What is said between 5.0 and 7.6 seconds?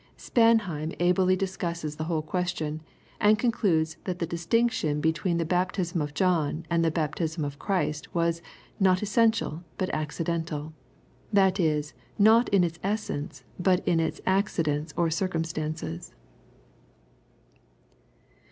tween the baptism of John and the baptism of